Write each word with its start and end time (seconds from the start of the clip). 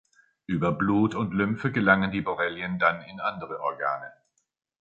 Über 0.47 0.71
Blut 0.71 1.13
und 1.13 1.31
Lymphe 1.31 1.71
gelangen 1.71 2.09
die 2.09 2.21
Borrelien 2.21 2.79
dann 2.79 3.03
in 3.03 3.19
andere 3.19 3.59
Organe. 3.61 4.11